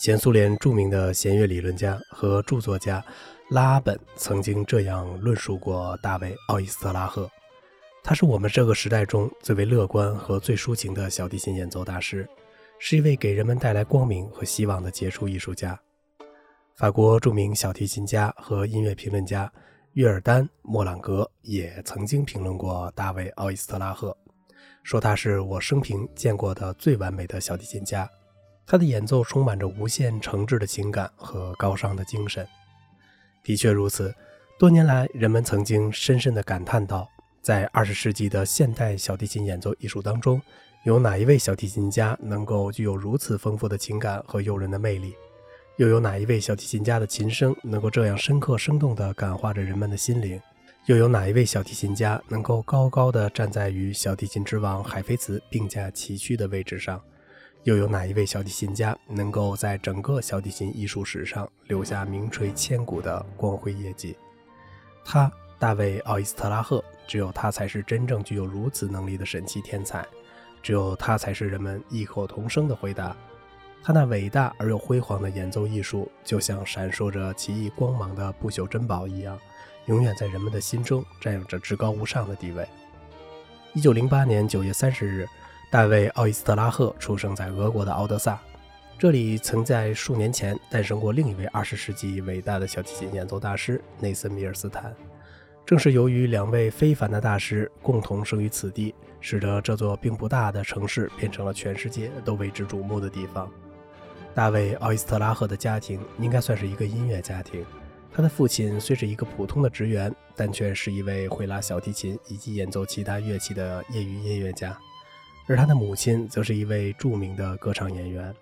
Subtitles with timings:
[0.00, 3.04] 前苏联著名的弦乐理论家和著作家
[3.50, 7.30] 拉本曾经这样论述过大卫·奥伊斯特拉赫：
[8.02, 12.26] 他是我们这个时代中最为乐观和最抒情的小提琴演奏大师，
[12.78, 15.78] 是一位给人们带来光明和希望的杰出艺术家。
[16.76, 19.52] 法国著名小提琴家和音乐评论家
[19.92, 24.16] 约尔丹·莫朗格也曾经评论过大卫·奥伊斯特拉赫。
[24.82, 28.08] 说他是我生平见过的最完美的小提琴家，
[28.70, 32.46] 他的演奏充满着无限诚挚的情感和高尚的精神。
[33.42, 34.14] 的确如此，
[34.60, 37.10] 多年来人们曾经深深地感叹到，
[37.42, 40.40] 在二十世纪的现代小提琴演奏艺术当中，
[40.84, 45.16] 有哪一位小提琴家能够具有如此丰富的情感和诱人的魅力？
[45.78, 50.40] 又有哪一位小提琴家的琴声能够这样深刻生动地感化着人们的心灵？
[50.86, 57.02] 又有哪一位小提琴家能够高高的站在与小提琴之王海菲茨并驾齐驱的位置上？
[57.64, 64.16] 又有哪一位小提琴家能够在整个小提琴艺术史上留下名垂千古的光辉业绩？
[65.04, 70.06] 他，大卫·奥伊斯特拉赫，只有他才是真正具有如此能力的神奇天才，
[70.62, 73.14] 只有他才是人们异口同声的回答。
[73.82, 79.38] 他那伟大而又辉煌的演奏艺术，就像闪烁着奇异光芒的不朽珍宝一样。
[79.86, 82.66] 永远在人们的心中占有着至高无上的地位。
[83.72, 85.26] 一九零八年九月三十日，
[85.70, 88.40] 大卫·奥伊斯特拉赫出生在俄国的敖德萨，
[88.98, 94.92] 这里曾在数年前诞生过另一位二十世纪伟大的小提琴演奏大师内森·米尔斯坦。
[95.64, 103.48] 正是由于两位非凡的大师共同生于此地，使得这座并不大的城市变成了全世界都为之瞩目的地方。
[104.34, 107.64] 大卫·奥伊斯特拉赫的家庭应该算是一个音乐家庭。
[108.12, 114.76] 他的父亲虽是一个普通的职员，但却是一位会拉小提琴以及演奏其他乐器的业余音乐家，
[115.50, 118.32] 而他的母亲则是一位著名的歌唱演员，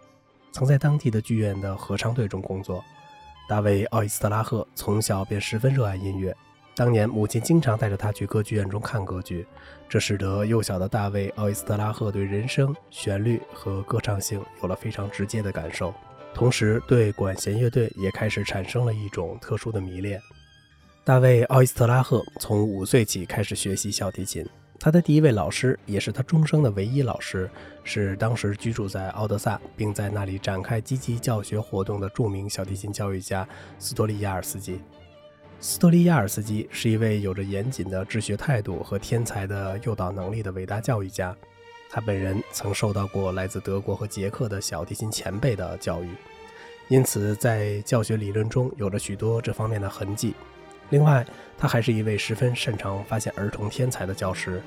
[0.52, 2.84] 曾在当地的剧院的合唱队中工作。
[3.48, 6.36] 大卫·奥伊斯特拉赫从小便十分热爱音乐，
[6.74, 9.46] 当年母亲经常带着他去歌剧院中看歌剧，
[9.88, 15.94] 这使得幼小的大卫·奥伊斯特拉赫对人声、旋律和歌唱性有了非常直接的感受。
[16.34, 20.20] 同时，对管弦乐队也开始产生了一种特殊的迷恋。
[21.04, 24.46] 大卫·奥伊斯特拉赫从五岁起开始学习小提琴，
[24.80, 27.50] 他的第一位老师，也是他终生的唯一老师，
[27.82, 33.46] 是当时居住在奥德萨，并在那里展开积极教学活动的著名小提琴教育家
[33.78, 34.80] 斯托利亚尔斯基。
[35.58, 41.36] 斯托利亚尔斯基是一位有着严谨的治学态度和天才的诱导能力的伟大教育家。
[41.90, 46.08] 他本人曾受到过来自德国和捷克的小提琴前辈的教育，
[46.86, 50.34] 因此在教学理论中有着许多这方面的痕迹。
[50.90, 51.26] 另外，
[51.56, 54.62] 他还是一位十分擅长发现儿童天才的教师。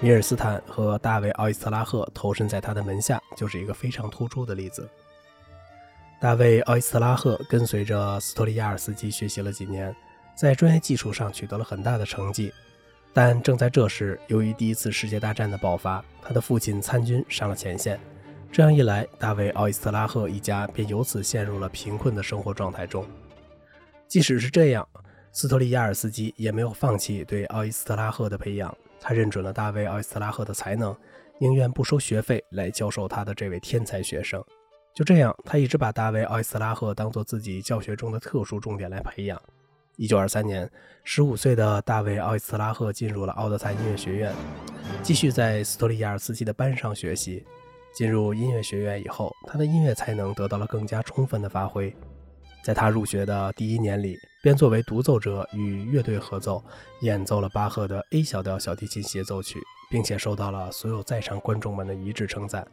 [0.00, 4.88] 米尔斯坦和大卫·奥伊斯特拉赫投身在他的门下，就是一个非常突出的例子。
[6.20, 9.94] 大卫·奥伊斯特拉赫跟随着斯托利亚尔斯基学习了几年，
[10.34, 12.52] 在专业技术上取得了很大的成绩。
[13.12, 18.00] 但正在这时，由于第一次世界大战的爆发，他的父亲参军上了前线。
[18.50, 23.06] 这样一来，大卫·奥伊斯特拉赫一家便由此陷入了贫困的生活状态中。
[24.08, 24.86] 即使是这样，
[25.32, 28.76] 斯托利亚尔斯基也没有放弃对奥伊斯特拉赫的培养。
[29.00, 30.94] 他认准了大卫·奥伊斯特拉赫的才能，
[31.38, 34.44] 宁愿不收学费来教授他的这位天才学生。
[34.94, 39.40] 就这样，他一直把大卫·奥伊斯特拉赫当做自己教学中的特殊重点来培养。
[39.96, 40.70] 一九二三年，
[41.02, 44.34] 十五岁的大卫·奥伊斯特拉赫进入了奥德赛音乐学院，
[45.02, 47.44] 继续在斯托利亚尔斯基的班上学习。
[47.94, 51.94] 进入音乐学院以后，他的音乐才能得到了更加充分的发挥。
[52.62, 56.62] 在他入学的第一年里，便作为独奏者与乐队合奏，
[57.00, 62.66] 演奏了巴赫的 A 小调小提琴协奏曲，并且受到了所有在场观众们的一致称赞。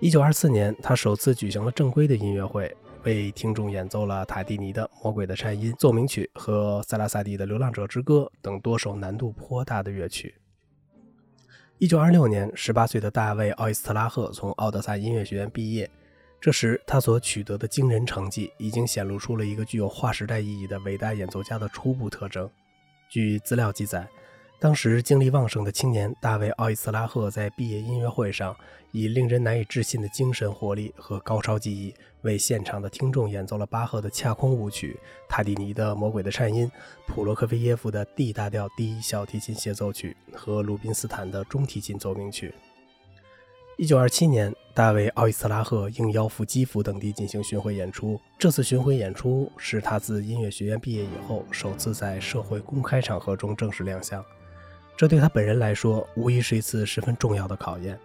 [0.00, 2.76] 一九二四年，他首次举行了正规的音乐会。
[3.04, 10.34] 为听众演奏了塔蒂尼的《魔鬼的颤音》奏鸣曲和塞拉萨蒂的《流浪者之歌》等多首难度颇大的乐曲。
[11.78, 15.88] 一九二六年，十八岁的大卫·奥伊斯特拉赫从奥德萨音乐学院毕业。
[16.40, 22.48] 这时，他所取得的惊人成绩已经显露出了一个具有划时代意义的伟大演奏家的初步特征。
[23.08, 24.06] 据资料记载。
[24.60, 28.56] 当时精力旺盛的青年大卫·奥伊斯拉赫在毕业音乐会上，
[28.90, 34.98] 以令人难以置信的精神活力和高超技艺，为现场的听众演奏了巴赫的恰空舞曲、
[35.28, 36.66] 塔蒂尼的《魔鬼的颤音》、
[37.06, 42.52] 普罗科菲耶夫的 D 大调第一小提琴协奏曲和鲁宾斯坦的中提琴奏鸣曲。
[43.76, 48.16] 一九二七年，大卫·奥伊斯拉赫应邀赴基辅等地进行巡回演出。
[48.38, 54.24] 这次巡回演出是他自音乐学院毕业以后首次在社会公开场合中正式亮相。
[54.96, 57.98] 这对他本人来说，无疑是一次十分重要的考验。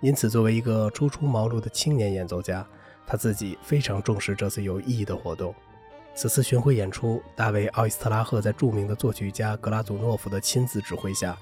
[0.00, 2.64] 因此，作为一个初出茅庐的青年演奏家，
[3.04, 5.52] 他自己非常重视这次有意义的活动。
[6.14, 11.36] 此次巡回演出，大卫·奥伊斯特拉赫在著名的作曲家格拉祖诺夫的亲自指挥下，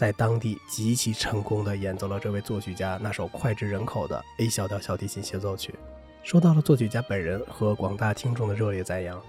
[0.00, 5.74] 在当地极其成功地演奏了这位作曲家那首脍炙人口的 A 小调小提琴协奏曲，
[6.22, 9.20] 受到了作曲家本人和广大听众的热烈赞扬。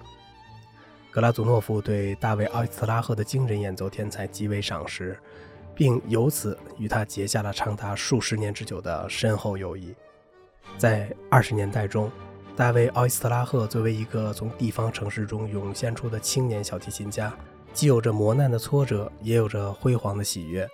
[1.12, 5.20] 格拉祖诺夫对大卫·奥伊斯特拉赫的惊人演奏天才极为赏识，
[5.76, 9.94] 并由此与他结下了长达数十年之久的深厚友谊。
[10.78, 12.10] 在二十年代中，
[12.56, 17.34] 大卫·奥伊斯特拉赫作为一个从地方城市中涌现出的青年小提琴家，
[17.74, 20.68] 既有着磨难的挫折，也有着辉煌的喜悦。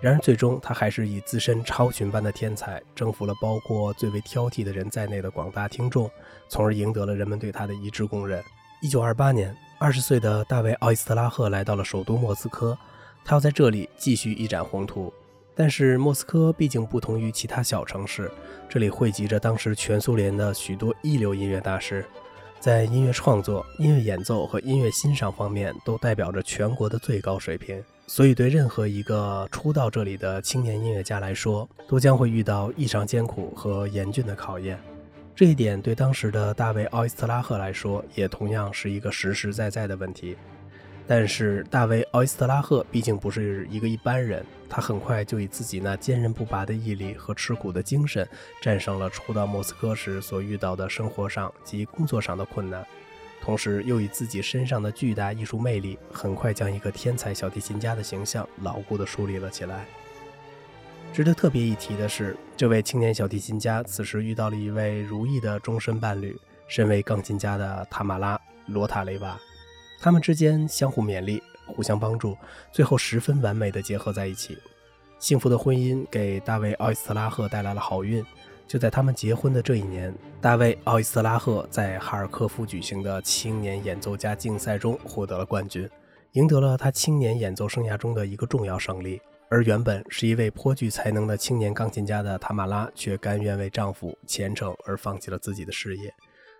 [0.00, 6.10] 然而，最终他还是以自身超群般的天才，征服了包括最为挑剔的人在内的广大听众，
[6.48, 8.42] 从而赢得了人们对他的一致公认。
[8.82, 12.76] 一九二八年，二十岁的大卫·奥伊斯特拉赫来到了首都莫斯科，
[13.24, 15.12] 他要在这里继续一展宏图。
[15.54, 18.30] 但是莫斯科毕竟不同于其他小城市，
[18.68, 22.04] 这里汇集着当时全苏联的许多一流音乐大师，
[22.64, 27.84] 在音乐创作、音乐演奏和音乐欣赏方面都代表着全国的最高水平。
[28.06, 34.78] 所以，对任何一个初到这里的青年音乐家来说，都将会遇到异常艰苦和严峻的考验。
[35.36, 40.34] 这一点对当时的大卫·奥伊斯特拉赫来说，也同样是一个实实在在的问题。
[41.06, 48.26] 但是大卫·奥伊斯特拉赫毕竟不是一个一般人，他很快就以自己那坚韧不拔的毅力和吃苦的精神，
[48.62, 52.86] 战胜了初到莫斯科时所遇到的生活上及工作上的困难，
[53.42, 59.84] 同时又以自己身上的巨大艺术魅力，很快将一个天才小提琴家的形象牢固地树立了起来。
[61.12, 66.34] 值得特别一提的是，这位青年小提琴家此时遇到了一位如意的终身伴侣，
[66.66, 68.36] 身为钢琴家的塔马拉·
[68.66, 69.38] 罗塔雷娃。
[70.04, 72.36] 他们之间相互勉励，互相帮助，
[72.70, 74.58] 最后十分完美的结合在一起。
[75.18, 78.22] 幸福的婚姻给大卫·奥伊斯特拉赫带来了好运。
[78.68, 85.88] 就在他们结婚的这一年，大卫·奥伊斯特拉赫在哈尔科夫举行的青年演奏家竞赛中获得了冠军，
[86.32, 89.18] 赢得了他青年演奏生涯中的一个重要胜利。
[89.48, 96.12] 而原本是一位颇具才能的青年钢琴家的塔马拉，却甘愿为丈夫虔诚而放弃了自己的事业。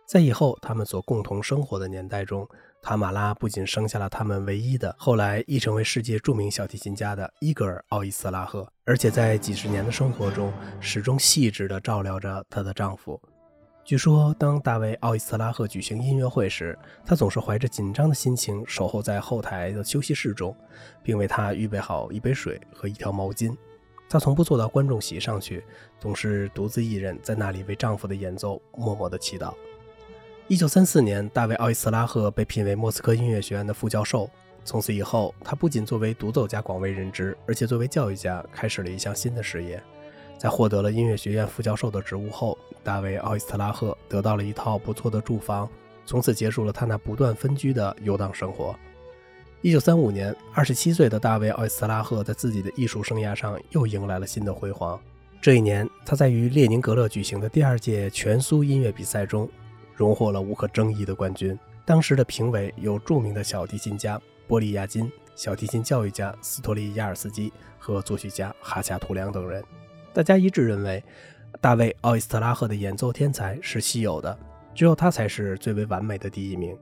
[0.06, 2.46] 在以后他们所共同生活的年代中，
[2.84, 13.18] 塔马拉不仅生下了他们唯一的、后来亦成为世界著名小提琴家的伊格尔·奥伊斯拉赫，而且在几十年的生活中，始终细致地照料着她的丈夫。
[13.86, 20.54] 据说，当大卫·奥伊斯拉赫举行音乐会时，他总是怀着紧张的心情守候在后台的休息室中，
[21.02, 23.56] 并为他预备好一杯水和一条毛巾。
[24.10, 25.64] 她从不坐到观众席上去，
[25.98, 29.54] 总是独自一人在那里为丈夫的演奏默默地祈祷。
[30.46, 34.28] 一九三四年，大卫·奥伊斯拉赫被聘为莫斯科音乐学院的副教授。
[34.62, 39.82] 从此以后，他不仅作为独奏家广为人知，而且作为教育家开始了一项新的事业。
[40.36, 45.66] 在获得了音乐学院副教授的职务后，大卫·奥伊斯拉赫得到了一套不错的住房，
[46.04, 48.78] 从此结束了他那不断分居的游荡生活。
[49.62, 55.00] 一九三五年，二十七岁的大卫·奥伊斯拉赫在自己的艺术生涯上又迎来了新的辉煌。
[55.40, 59.48] 这一年，他在于列宁格勒举行的第二届全苏音乐比赛中。
[59.94, 61.58] 荣获了无可争议的冠军。
[61.84, 69.62] 当时的评委有著名的小提琴家波利亚金、小提琴教育家斯托利亚尔斯基和作曲家哈恰图良等人。
[70.12, 71.02] 大家一致认为，
[71.60, 74.38] 大卫·奥伊斯特拉赫的演奏天才是稀有的，
[74.74, 76.76] 只有他才是最为完美的第一名。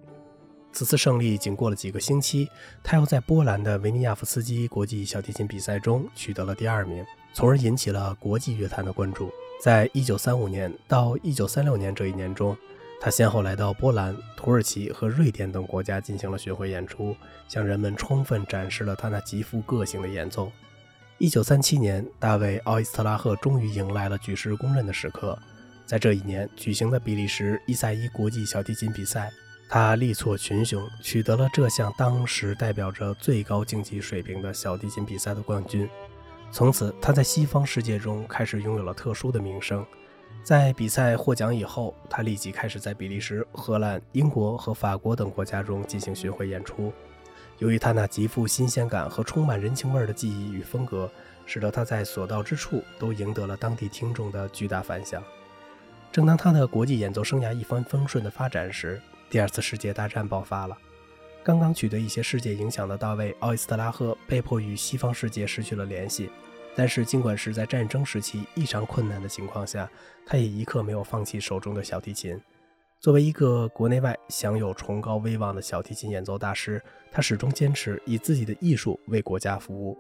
[0.73, 2.49] 此次胜利仅过了几个星期，
[2.83, 7.04] 他又在波兰的维尼亚夫斯基国际小提琴比赛中取得了第二名，
[7.35, 9.31] 从而引起了国际乐坛的关注。
[9.62, 12.57] 在一九三五年到一九三六年这一年中，
[13.04, 17.16] 他先后来到波兰、土耳其和瑞典等国家进行了巡回演出，
[17.49, 20.52] 向人们充分展示了他那极富个性的演奏。
[21.18, 25.37] 一九三七年，大卫·奥伊斯特拉赫终于迎来了举世公认的时刻，
[25.85, 29.32] 在这一年举行的比利时伊赛伊国际小提琴比赛，
[29.68, 35.90] 他力挫群雄，取得了这项当时代表着最高竞技水平的小提琴比赛的冠军。
[36.52, 39.85] 从此，他在西方世界中开始拥有了特殊的名声。
[40.43, 46.93] 在比赛获奖以后，他立即开始在比利时、荷兰、英国和法国等国家中进行巡回演出。
[47.59, 51.09] 由于他那极富新鲜感和充满人情味的技艺与风格，
[51.47, 55.23] 使得他在所到之处都赢得了当地听众的巨大反响。
[56.11, 60.77] 正当他的国际演奏生涯一帆风顺的发展时，第二次世界大战爆发了。
[61.45, 66.31] 刚刚取得一些世界影响的大卫·奥伊斯特拉赫被迫与西方世界失去了联系。
[66.75, 69.88] 但是，尽管是在战争时期异常困难的情况下，
[70.26, 72.41] 他也一刻没有放弃手中的小提琴。
[72.99, 79.99] 作为一个国内外享有崇高威望的小提琴演奏大师，他始终坚持以自己的艺术为国家服务。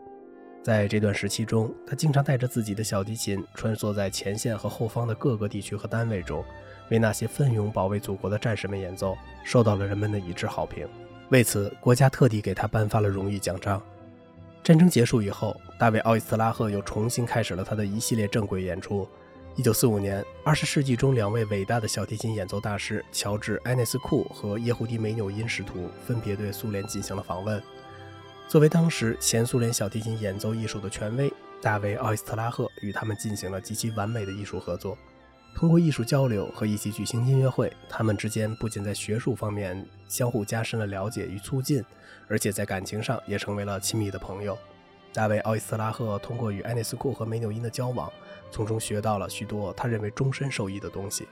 [0.62, 6.44] 在这段时期中，他经常带着自己的小提琴穿梭在前线和后方的各个地区和单位中，
[6.88, 10.88] 为那些奋勇保卫祖国的战士们演奏，受到了人们的一致好评。
[11.30, 13.82] 为此，国家特地给他颁发了荣誉奖章。
[14.62, 19.08] 战争结束以后，大卫·奥伊斯拉赫又重新开始了他的一系列正规演出。
[19.56, 27.60] 1945年，20世纪中两位伟大的小提琴演奏大师乔治·埃内斯库和耶胡迪·梅纽因使徒分别对苏联进行了访问。
[28.46, 34.96] 作为当时前苏联小提琴演奏艺术的权威，大卫·奥伊斯特拉赫与他们进行了极其完美的艺术合作。
[35.54, 41.84] 通过艺术交流和一起举行音乐会，他们之间不仅在学术方面相互加深了了解与促进，
[42.26, 44.58] 而且在感情上也成为了亲密的朋友。
[45.14, 48.10] 大卫·奥伊斯特拉赫通过与埃内斯库和梅纽因的交往，
[48.50, 51.28] 从中学到了许多他认为终身受益的东西。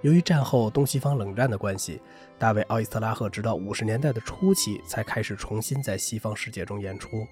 [0.00, 2.00] 由于战后东西方冷战的关系，
[2.38, 7.26] 大卫·奥伊斯特拉赫直到五十年代的初期才开始重新在西方世界中演出。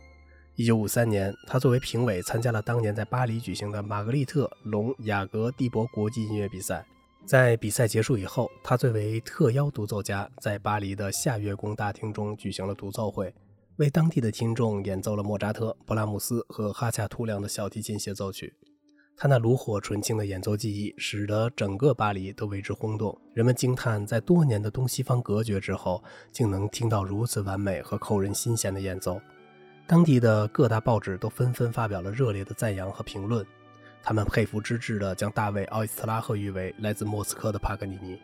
[0.56, 6.82] 一九五三年，他作为评委参加了当年在巴黎举行的玛格丽特·隆雅格蒂博国际音乐比赛。
[7.26, 13.34] 在比赛结束以后，他作为特邀独奏家，在巴黎的夏月宫大厅中举行了独奏会，
[13.76, 18.54] 为当地的听众演奏了莫扎特、布拉姆斯和哈恰图良的小提琴协奏曲。
[19.14, 23.14] 他那炉火纯青的演奏技艺，使得整个巴黎都为之轰动。
[23.34, 29.20] 人们惊叹，在多年的东西方隔绝之后，竟能听到如此完美和扣人心弦的演奏。
[29.88, 33.46] 当地的各大报纸都纷纷发表了热烈的赞扬和评论。
[34.02, 38.20] 他们佩服之至的将大卫·奥伊斯特拉赫誉为来自莫斯科的帕格尼尼。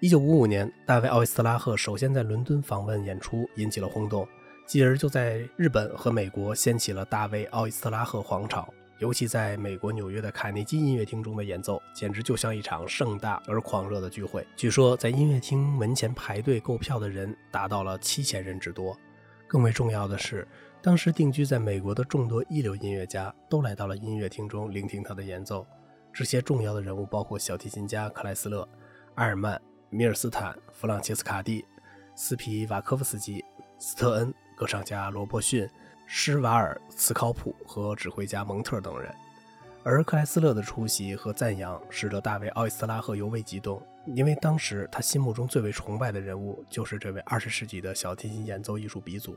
[0.00, 4.26] 1955年，大卫·奥伊斯特拉赫首先在伦敦访问演出，引起了轰动，
[4.66, 8.66] 继而就在日本和美国掀起了大卫·奥伊斯特拉赫狂潮。
[9.00, 14.46] 尤其在美国纽约的卡内基音乐厅中的演奏，简直就像一场盛大而狂热的聚会。
[14.56, 18.98] 据说，在音乐厅门前排队购票的人达到了七千人之多。
[19.46, 20.46] 更为重要的是，
[20.82, 25.66] 当时定居在美国的众多一流音乐家都来到了音乐厅中聆听他的演奏。
[26.12, 28.68] 这些重要的人物包括小提琴家克莱斯勒、
[29.16, 29.60] 埃尔曼、
[29.90, 31.64] 米尔斯坦、弗朗切斯卡蒂、
[32.14, 33.44] 斯皮瓦科夫斯基、
[33.78, 35.68] 斯特恩、歌唱家罗伯逊。
[36.06, 39.10] 施瓦尔茨考普和指挥家蒙特等人，
[39.86, 49.36] 而克莱斯勒的出席和赞扬使得大卫·奥伊斯拉赫尤为激动，因为当时他心目中最为崇拜的人物就是这位二十世纪的小提琴演奏艺术鼻祖。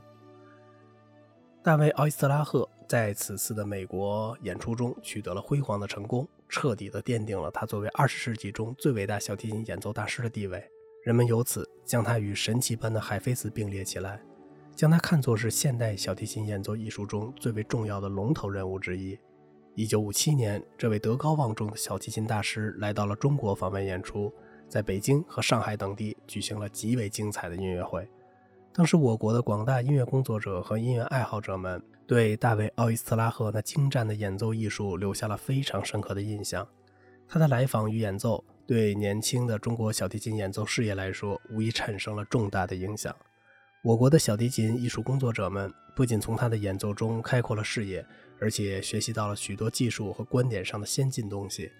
[1.62, 10.66] 大卫·奥伊斯拉赫在此次的美国演出中取得了辉煌的成功，彻底的奠定了他作为二十世纪中最伟大小提琴演奏大师的地位，
[11.04, 14.18] 人们由此将他与神奇般的海菲斯并列起来。
[14.74, 19.18] 将他看作是现代小提琴演奏艺术中最为重要的龙头人物之一。
[19.78, 24.34] 一九五七年，这位德高望重的小提琴大师来到了中国访问演出，
[24.68, 28.04] 在北京和上海等地举行了极为精彩的音乐会。
[28.74, 36.66] 当时，我国的广大音乐工作者和音乐爱好者们对大卫·奥伊斯特拉赫那精湛的演奏艺术留下了非常深刻的印象。
[37.28, 43.14] 他的来访与演奏，对年轻的中国小提琴演奏事业来说，无疑产生了重大的影响。
[43.84, 48.04] 我国的小提琴艺术工作者们不仅从他的演奏中开阔了视野，
[48.40, 51.70] 而且学习到了许多技术和观点上的先进东西。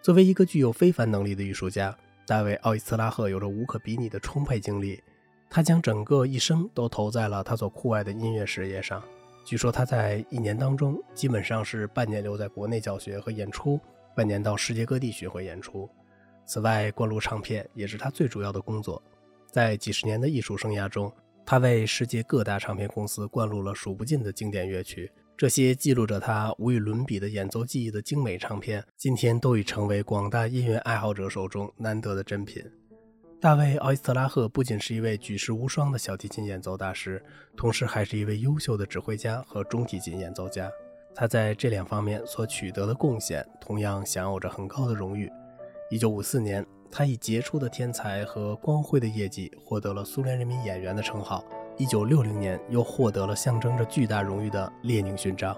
[0.00, 1.96] 作为一个具有非凡能力的艺术家，
[2.26, 5.02] 大卫·奥伊斯拉赫有着无可比拟的充沛精力。
[5.48, 9.02] 他将整个一生都投在了他所酷爱的音乐事业上。
[9.44, 13.78] 据说他在一年当中基本上是半年留在国内教学和演出，
[14.16, 15.88] 半年到世界各地巡回演出。
[16.46, 19.02] 此外，灌录唱片也是他最主要的工作。
[19.50, 21.12] 在几十年的艺术生涯中，
[21.44, 32.62] 他为世界各大唱片公司灌录了数不尽的经典乐曲，这些记录着他无与伦比的演奏技艺的精美唱片，今天都已成为广大音乐爱好者手中难得的珍品。
[33.40, 37.20] 大卫·奥伊斯特拉赫不仅是一位举世无双的小提琴演奏大师，
[37.56, 40.70] 同时还是一位优秀的指挥家和中提琴演奏家。
[41.12, 45.28] 他在这两方面所取得的贡献，同样享有着很高的荣誉。
[45.90, 46.64] 1954年。
[46.94, 51.42] 他以杰出的天才和光辉的业绩获得了苏联人民演员的称号。
[51.82, 55.52] 一九六零年，又获得了象征着巨大荣誉的列宁勋章。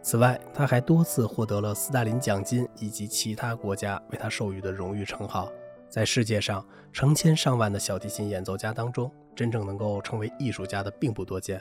[0.00, 5.50] 此外，他还多次获得了斯大林奖金以及其他国家为他授予的荣誉称号。
[5.88, 11.60] 在世界上成千上万的小提琴演奏家当中，真正能够成为艺术家的并不多见，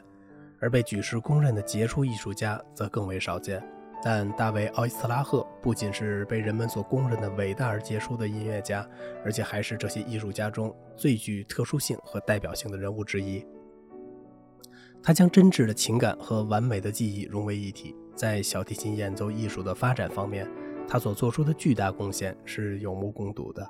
[0.59, 3.59] 而被举世公认的杰出艺术家则更为少见。
[4.03, 8.88] 但大卫·奥伊斯拉赫不仅是被人们所公认的伟大而杰出的音乐家，
[9.24, 13.43] 而且还是这些艺术家中最具特殊性和代表性的人物之一。
[15.05, 20.50] 他将真挚的情感和完美的技艺融为一体，在小提琴演奏艺术的发展方面，
[20.88, 23.63] 他所做出的巨大贡献是有目共睹的。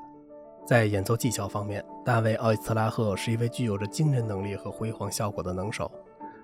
[0.65, 5.91] 在演奏技巧方面，大卫·奥伊斯特拉赫是一位具有着惊人能力和辉煌效果的能手。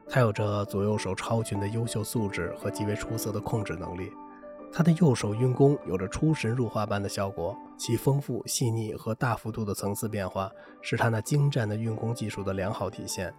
[0.09, 4.11] 他有着左右手超群的优秀素质和极为出色的控制能力。
[4.73, 13.33] 他的右手运弓有着出神入化般的效果，其丰富、细腻和大幅度的层次变化，是他那精湛的运弓技术的良好体现。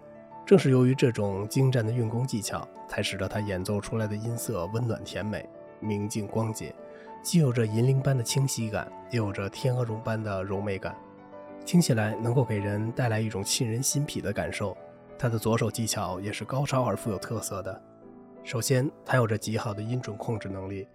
[0.45, 5.49] 正是由于这种精湛的运弓技巧，才使得他演奏出来的音色温暖甜美、
[5.81, 6.75] 明净光洁，
[7.23, 10.97] 既有着银铃般的清晰感，又有着天鹅绒般的柔美感，
[11.65, 14.77] 听起来能够给人带来一种沁人心脾的感受。
[15.17, 17.83] 他的左手技巧也是高超而富有特色的。
[18.43, 20.89] 首先，他有着极好的音准控制能力，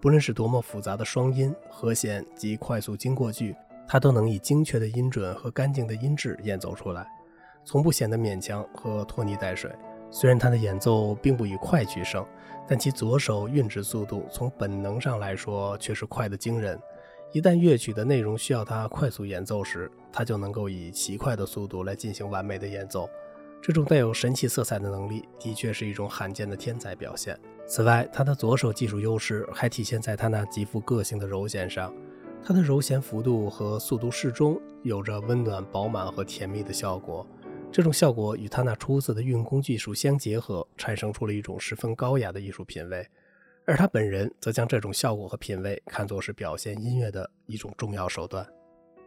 [0.00, 3.54] 不论是多么复杂的双音、和弦及快速经过句，
[3.86, 7.06] 他都能以精确的音准和干净的音质演奏出来。
[7.64, 9.70] 从不显得勉强和拖泥带水。
[10.10, 12.24] 虽然他的演奏并不以快取胜，
[12.68, 16.78] 但其左手运指速度从本能上来说却是快得惊人。
[17.32, 23.08] 一旦乐曲的内容需要他快速演奏时，他就能够以奇快的速度来进行完美的演奏。
[23.60, 27.36] 这种带有神奇色彩的能力，的确是一种罕见的天才表现。
[27.66, 31.92] 此外，他的左手技术优势还体现在他那极富个性的柔弦上。
[32.44, 37.26] 他的柔弦幅度和速度适中，有着温暖、饱满和甜蜜的效果。
[37.74, 43.04] 这种效果与他那出色的运弓技术相结合，产生出了一种十分高雅的艺术品味。
[43.64, 48.46] 而他本人则将这种效果和品味看作是表现音乐的一种重要手段。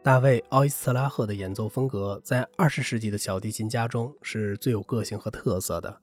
[0.04, 6.02] 大卫·奥伊斯特拉赫的演奏风格在二十世纪的小提琴家中是最有个性和特色的。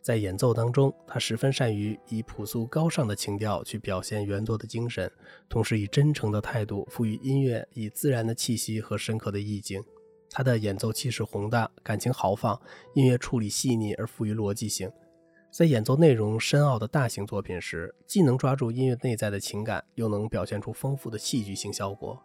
[0.00, 5.12] 在演奏当中，他十分善于以朴素高尚的情调去表现原作的精神，
[5.50, 9.84] 同时以真诚的态度赋予音乐以自然的气息和深刻的意境。
[10.36, 12.60] 他的演奏气势宏大，感情豪放，
[12.92, 14.92] 音乐处理细腻而富于逻辑性。
[15.50, 22.18] 在演奏内容深奥的大型作品时，既能抓住音乐内在的情感，又能表现出丰富的戏剧性效果；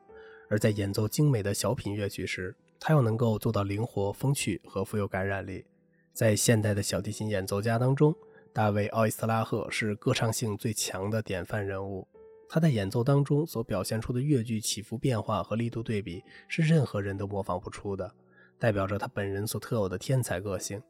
[0.49, 5.63] 而在演奏精美的小品乐曲时，他又能够做到灵活、风趣和富有感染力。
[6.11, 8.13] 在现代的小提琴演奏家当中，
[8.51, 12.05] 大卫·奥伊斯拉赫是歌唱性最强的典范人物。
[12.53, 18.13] 他在演奏当中所表现出的乐句起伏变化和力度对比，是任何人都模仿不出的，
[18.59, 20.83] 代表着他本人所特有的天才个性。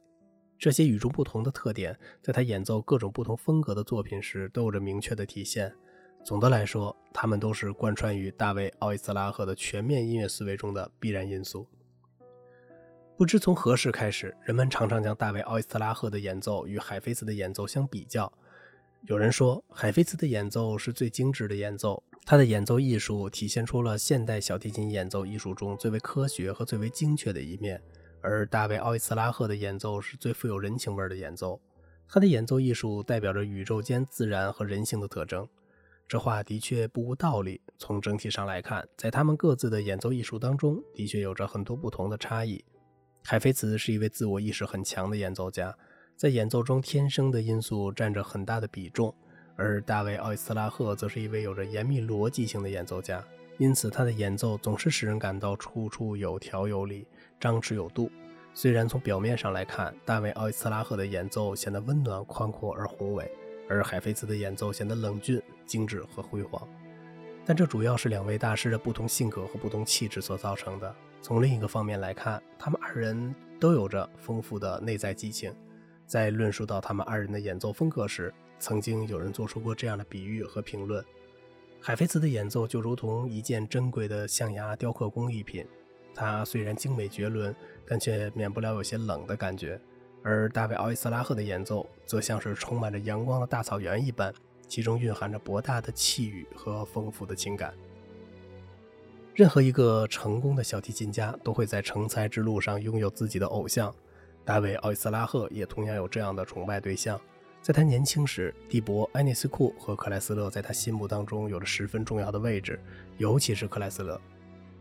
[0.57, 5.71] 这些与众不同的特点，在他演奏各种不同风格的作品时都有着明确的体现。
[6.23, 11.67] 总的来说，他们都是贯穿于大卫·奥伊斯拉赫的全面音乐思维中的必然因素。
[13.15, 18.33] 不知从何时开始，人们常常将大卫·奥伊斯拉赫的演奏与海菲茨的演奏相比较。
[19.07, 27.81] 有人说，海菲茨的演奏是最精致的演奏，他的演奏艺术体现出了现代小提琴演奏艺术中最为科学和最为精确的一面。
[28.21, 31.59] 而大卫·奥伊斯拉赫的演奏是最富有人情味的演奏，
[32.07, 35.47] 他的演奏艺术代表着宇宙间自然和人性的特征。
[36.07, 37.59] 这话的确不无道理。
[37.79, 42.63] 从整体上来看，在他们各自的演奏艺术当中，的确有着很多不同的差异。
[43.23, 45.75] 海菲茨是一位自我意识很强的演奏家。
[46.21, 49.11] 在演奏中，天生的因素占着很大的比重，
[49.55, 53.23] 而大卫·奥伊斯拉赫则是一位有着严密逻辑性的演奏家，
[53.57, 57.07] 因此他的演奏总是使人感到处处有条有理、
[57.39, 58.11] 张弛有度。
[58.53, 63.27] 虽然从表面上来看，大卫·奥伊斯拉赫的演奏显得温暖、宽阔而宏伟，
[63.67, 66.61] 而海菲茨的演奏显得冷峻、精致和辉煌，
[67.43, 70.95] 但这主要是两位大师的不同性格和不同气质所造成的。
[71.19, 75.51] 从另一个方面来看，他们二人都有着丰富的内在激情。
[76.11, 81.01] 在论述到他们二人的演奏风格时，曾经有人做出过这样的比喻和评论：
[81.79, 85.65] 海菲茨的演奏就如同一件珍贵的象牙雕刻工艺品，
[86.13, 87.55] 它虽然精美绝伦，
[87.87, 89.79] 但却免不了有些冷的感觉；
[90.21, 94.33] 而大卫·奥伊斯拉赫的演奏则像是充满着阳光的大草原一般，
[94.67, 97.73] 其中蕴含着博大的气宇和丰富的情感。
[99.33, 103.95] 任何一个成功的小提琴家都会在成才之路上拥有自己的偶像。
[104.43, 107.19] 大卫·奥伊斯拉赫也同样有这样的崇拜对象。
[107.61, 112.79] 在他年轻时，蒂博、埃涅斯库和克莱斯勒在他心目当中有着十分重要的位置，
[113.17, 114.19] 尤其是克莱斯勒。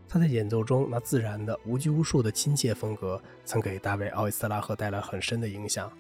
[0.09, 5.93] 他在演奏中那自然的、无拘无束的亲切风格，曾给大卫·奥伊斯拉赫带来很深的影响。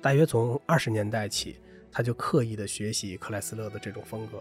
[0.00, 1.56] 大约从二十年代起，
[1.90, 4.40] 他就刻意地学习克莱斯勒的这种风格。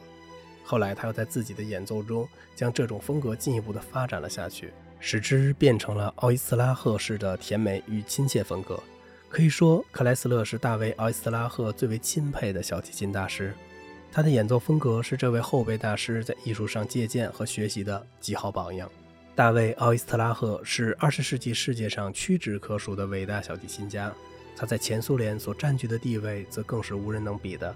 [0.64, 4.72] 后来，他又在自己的演奏中将这种风格进一步地发展了下去。
[5.06, 8.82] 使之变成了奥伊斯拉赫式的甜美与亲切风格。
[9.28, 13.54] 可以说，克莱斯勒是大卫·奥伊斯拉赫最为钦佩的小提琴大师。
[14.14, 18.90] 他的演奏风格是这位后辈大师在艺术上借鉴和学习的极好榜样。
[19.36, 24.10] 大卫·奥伊斯拉赫是二十世纪世界上屈指可数的伟大小提琴家。
[24.56, 27.76] 他在前苏联所占据的地位则更是无人能比的。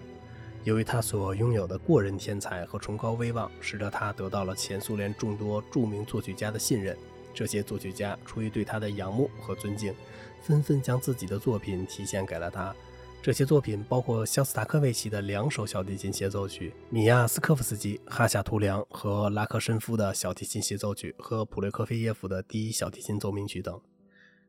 [0.63, 6.95] 由于他所拥有的过人天才和崇高威望，使得他得到了前苏联众多著名作曲家的信任。
[7.37, 9.93] 这些作曲家出于对他的仰慕和尊敬，
[10.41, 12.75] 纷纷将自己的作品提献给了他，
[13.21, 23.79] 这些作品包括肖斯塔科维奇的两首小提琴协奏曲、米亚斯科夫斯基、哈夏图良和拉克申夫的小提琴协奏曲和普列科菲耶夫的第一小提琴奏鸣曲等。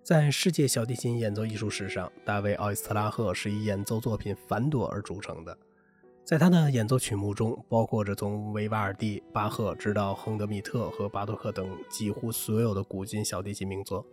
[0.03, 5.59] 在世界小提琴演奏艺术史上，大卫·奥伊斯特拉赫是以演奏作品繁多而著称的。
[6.29, 14.05] 在他的演奏曲目中，包括着从维瓦尔第、巴赫直到亨德米特和巴托克等几乎所有的古今小提琴名作。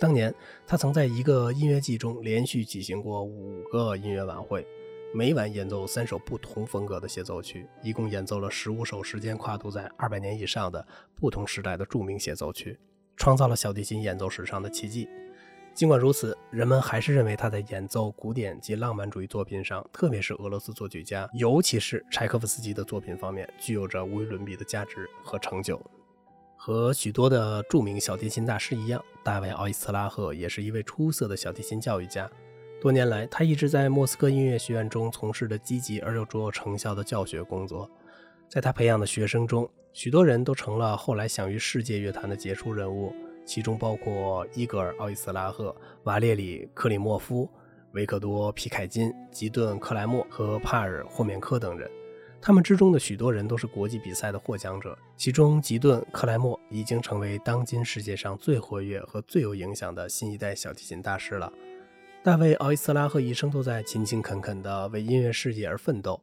[0.00, 0.34] 当年，
[0.66, 4.66] 他曾在一个音乐季中连续举行过五个音乐晚会，
[5.14, 12.76] 每晚演奏三首不同风格的协奏曲，一共演奏了十五首时间跨度在二百年以上的不同时代的著名协奏曲，
[13.16, 15.08] 创造了小提琴演奏史上的奇迹。
[15.74, 25.80] 尽管如此，人们还是认为他在演奏古典及浪漫主义作品上，特别是俄罗斯作曲家，尤其是柴可夫斯基的作品方面，具有着无与伦比的价值和成就。
[26.56, 32.30] 和许多的著名小提琴大师一样，大卫·奥伊斯拉赫也是一位出色的小提琴教育家。
[32.80, 37.90] 多年来，他一直在莫斯科音乐学院中从事着积极而又卓有成效的教学工作。
[38.48, 43.12] 在他培养的学生中，许多人都成了后来享誉世界乐坛的杰出人物，
[43.44, 47.48] 其中包括伊格尔·奥伊斯拉赫、瓦列里·克里莫夫、
[47.92, 51.90] 维克多·皮凯金、吉顿·克莱默和帕尔·霍缅科等人。
[52.40, 61.50] 他们之中的许多人都是国际比赛的获奖者，其中吉顿·克莱默已经成为当今世界上最活跃和最有影响的新一代小提琴大师了。
[62.22, 66.20] 大卫·奥伊斯拉赫一生都在勤勤恳恳地为音乐事业而奋斗。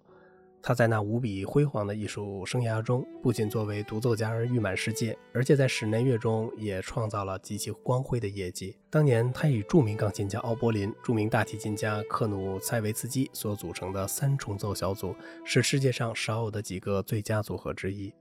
[0.63, 8.77] 他在那无比辉煌的艺术生涯中，不仅作为独奏家而誉满世界，而且在室内乐中也创造了极其光辉的业绩。
[8.89, 18.13] 当年，他与著名钢琴家奥柏林、著名大提琴家克努塞维茨基所组成的三重奏小组，是世界上少有的几个最佳组合之一。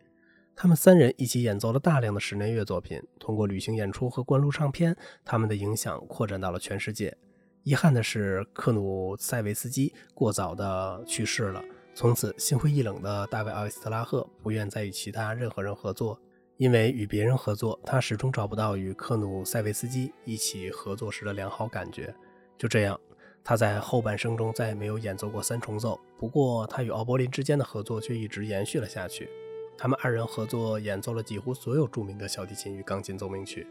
[0.56, 7.16] 他们三人一起演奏了大量的室内乐作品，通过旅行演出和灌录唱片，他们的影响扩展到了全世界。
[7.62, 11.62] 遗憾的是，克努塞维茨基过早的去世了。
[12.00, 16.18] 从此，心灰意冷的大卫·奥伊斯特拉赫不愿再与其他任何人合作，
[16.56, 22.14] 因为与别人合作，他始终找不到与克努塞维斯基一起合作时的良好感觉。
[22.56, 22.98] 就这样，
[23.44, 26.00] 他在后半生中再也没有演奏过三重奏。
[26.18, 29.28] 不过，他与奥柏林之间的合作却一直延续了下去。
[29.76, 33.66] 他们二人合作演奏了几乎所有著名的小提琴与钢琴奏鸣曲。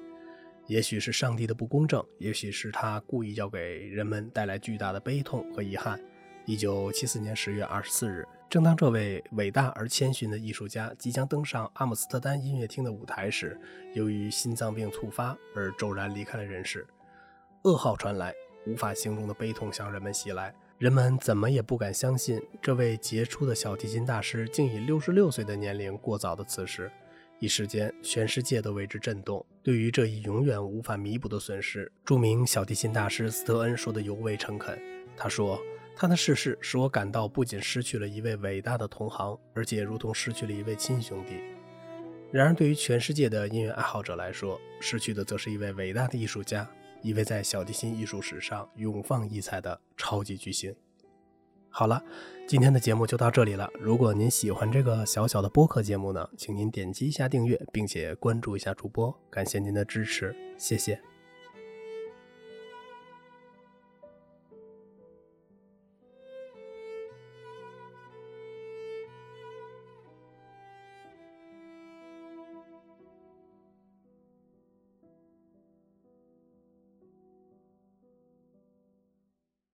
[0.68, 6.00] 也许是上帝的不公正，也许是他故意要给人们带来巨大的悲痛和遗憾。
[6.50, 13.56] 一九七四年十月二十四日，正当这位伟大而谦逊的艺术家即将登上阿姆斯特丹音乐厅的舞台时，
[13.94, 16.88] 由于心脏病突发而骤然离开了人世。
[17.66, 18.34] 噩耗传来，
[18.66, 26.92] 无法形容的悲痛向人们袭来，人们怎么也不敢相信，这位杰出的小提琴大师竟以六十六岁的年龄过早的辞世。
[27.38, 29.46] 一时间，全世界都为之震动。
[29.62, 34.82] 对于这一永远无法弥补的损失，著名小提琴大师斯特恩说的尤为诚恳。
[35.16, 35.62] 他说。
[36.02, 41.42] 他的逝世使我感到不仅失去了一位伟大的同行，而且如同失去了一位亲兄弟。
[42.32, 46.66] 然而，对于全世界的音乐爱好者来说，失去的则是一位伟大的艺术家，
[47.02, 50.74] 一位在小提琴艺术史上永放异彩的超级巨星。
[51.70, 52.02] 好了，
[52.48, 53.70] 今天的节目就到这里了。
[53.78, 61.02] 如果您喜欢这个小小的播客节目呢，请您点击一下订阅，并且关注一下主播，感谢您的支持，谢谢。